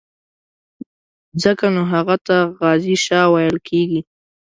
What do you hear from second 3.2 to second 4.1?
ویل کېږي.